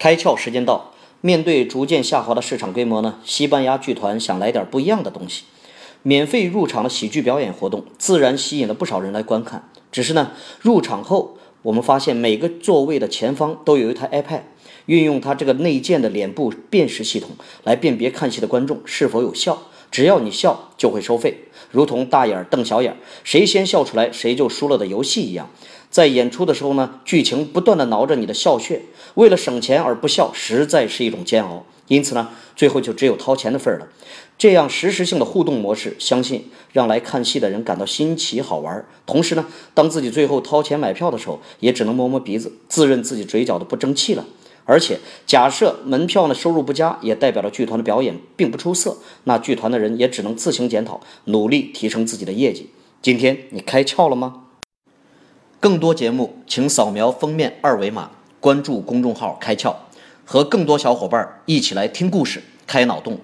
[0.00, 5.44] 开窍时间到，面对逐渐下滑的市场规模呢，西班牙剧团想来点不一样的东西。
[6.02, 9.68] 免费入场的喜剧表演活动，自然吸引了不少人来观看。
[9.92, 10.32] 只是呢，
[10.62, 14.40] 入场后我们发现每个座位的前方都有一台 iPad，
[14.86, 17.32] 运用它这个内建的脸部辨识系统
[17.64, 19.64] 来辨别看戏的观众是否有效。
[19.90, 21.38] 只要你笑，就会收费，
[21.70, 25.50] 如同大眼瞪小眼，谁先笑出来谁就输了的游戏一样。
[25.90, 28.82] 在演出的时候呢，剧情不断的挠着你的笑穴，
[29.14, 31.66] 为了省钱而不笑，实在是一种煎熬。
[31.88, 33.88] 因此呢，最后就只有掏钱的份儿了。
[34.38, 38.86] 这样实时性的互动模式，相信让来看戏的人感到新奇好玩。
[39.04, 39.44] 同时呢，
[39.74, 44.24] 当自己最后掏钱买票的时候，也只能摸摸鼻子，自认自己嘴角的不争气了。
[44.64, 52.70] 而且，假设门票呢收入不佳，也代表着剧团的表演并不出色，那剧团的人也只能自行检讨，努力提升自己的业绩。
[53.02, 54.44] 今天你开窍了吗？
[55.58, 59.74] 更多节目，请扫描封面二维码，关注公众号“开窍”，
[60.24, 63.18] 和更多小伙伴一起来听故事、开脑洞。